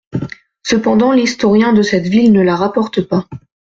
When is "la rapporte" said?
2.41-3.01